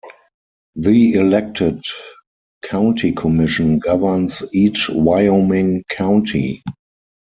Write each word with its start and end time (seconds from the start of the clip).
The 0.77 1.13
elected 1.13 1.83
county 2.63 3.11
commission 3.11 3.77
governs 3.77 4.41
each 4.51 4.89
Wyoming 4.89 5.83
county. 5.91 6.63